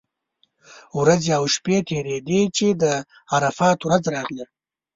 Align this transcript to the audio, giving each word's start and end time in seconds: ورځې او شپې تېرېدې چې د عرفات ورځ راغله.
ورځې 0.99 1.31
او 1.39 1.43
شپې 1.55 1.77
تېرېدې 1.89 2.41
چې 2.57 2.67
د 2.81 2.83
عرفات 3.33 3.79
ورځ 3.83 4.03
راغله. 4.15 4.45